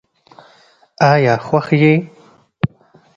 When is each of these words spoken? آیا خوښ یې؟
آیا 1.11 1.35
خوښ 1.45 1.67
یې؟ 1.81 1.93